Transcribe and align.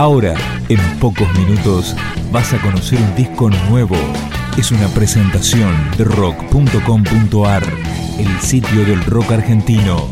Ahora, 0.00 0.34
en 0.70 0.78
pocos 0.98 1.28
minutos, 1.38 1.94
vas 2.32 2.54
a 2.54 2.62
conocer 2.62 2.98
un 2.98 3.14
disco 3.16 3.50
nuevo. 3.68 3.96
Es 4.56 4.70
una 4.70 4.88
presentación 4.94 5.74
de 5.98 6.04
rock.com.ar, 6.04 7.62
el 8.18 8.40
sitio 8.40 8.86
del 8.86 9.04
rock 9.04 9.32
argentino. 9.32 10.08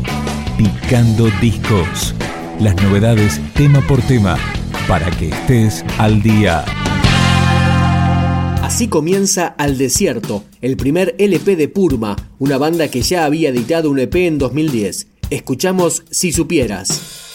Picando 0.59 1.27
discos. 1.41 2.13
Las 2.59 2.75
novedades 2.83 3.41
tema 3.55 3.81
por 3.81 3.99
tema, 4.03 4.37
para 4.87 5.09
que 5.09 5.29
estés 5.29 5.83
al 5.97 6.21
día. 6.21 6.65
Así 8.61 8.89
comienza 8.89 9.47
Al 9.47 9.79
Desierto, 9.79 10.43
el 10.61 10.77
primer 10.77 11.15
LP 11.17 11.55
de 11.55 11.67
Purma, 11.67 12.15
una 12.37 12.59
banda 12.59 12.89
que 12.89 13.01
ya 13.01 13.25
había 13.25 13.49
editado 13.49 13.89
un 13.89 13.97
EP 13.97 14.13
en 14.17 14.37
2010. 14.37 15.07
Escuchamos 15.31 16.03
Si 16.11 16.31
Supieras. 16.31 17.28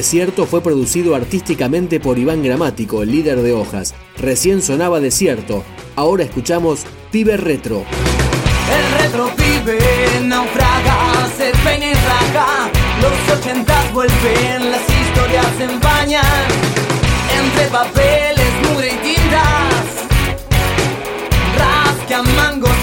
Desierto 0.00 0.46
fue 0.46 0.62
producido 0.62 1.14
artísticamente 1.14 2.00
por 2.00 2.18
Iván 2.18 2.42
Gramático, 2.42 3.02
el 3.02 3.10
líder 3.10 3.42
de 3.42 3.52
Hojas. 3.52 3.94
Recién 4.16 4.62
sonaba 4.62 4.98
Desierto. 4.98 5.62
Ahora 5.94 6.24
escuchamos 6.24 6.86
Pibe 7.12 7.36
Retro. 7.36 7.84
El 7.84 9.02
retro 9.02 9.30
pibe 9.36 9.78
naufraga, 10.22 11.28
se 11.36 11.52
peina 11.62 11.90
y 11.90 11.92
raga. 11.92 12.70
Los 13.02 13.38
ochentas 13.38 13.92
vuelven, 13.92 14.70
las 14.70 14.80
historias 14.88 15.46
se 15.58 15.64
empañan. 15.64 16.46
Entre 17.38 17.66
papeles, 17.66 18.52
mugre 18.70 18.94
y 18.94 18.96
tintas. 19.06 19.84
Rasca 21.58 22.22
mangos 22.22 22.79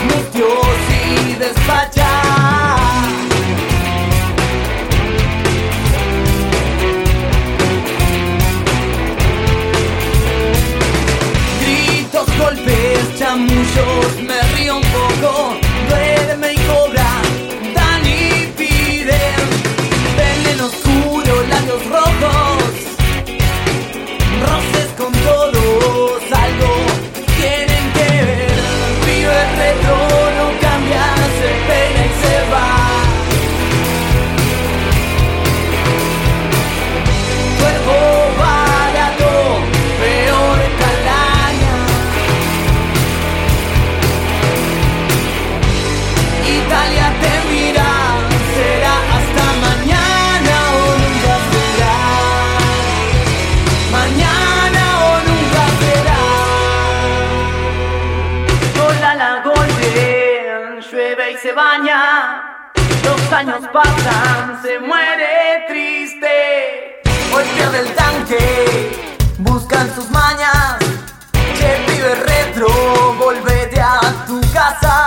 se 61.48 61.54
baña, 61.54 62.74
los 63.06 63.32
años 63.32 63.62
pasan, 63.72 64.62
se 64.62 64.80
muere 64.80 65.64
triste. 65.70 67.02
Hoy 67.34 67.46
pierde 67.56 67.80
el 67.80 67.96
tanque, 67.96 69.16
buscan 69.38 69.90
sus 69.96 70.10
mañas, 70.10 70.76
che 71.58 71.86
vive 71.88 72.16
retro, 72.16 72.68
volvete 73.18 73.80
a 73.80 74.26
tu 74.26 74.42
casa. 74.52 75.07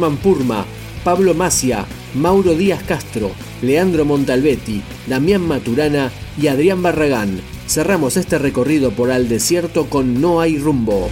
Norman 0.00 0.16
Purma, 0.16 0.64
Pablo 1.04 1.34
Macia, 1.34 1.84
Mauro 2.14 2.54
Díaz 2.54 2.82
Castro, 2.84 3.32
Leandro 3.60 4.06
Montalbetti, 4.06 4.80
Damián 5.06 5.42
Maturana 5.42 6.10
y 6.40 6.46
Adrián 6.46 6.82
Barragán. 6.82 7.42
Cerramos 7.66 8.16
este 8.16 8.38
recorrido 8.38 8.92
por 8.92 9.10
al 9.10 9.28
desierto 9.28 9.90
con 9.90 10.18
No 10.18 10.40
hay 10.40 10.56
rumbo. 10.56 11.10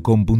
Picando 0.00 0.39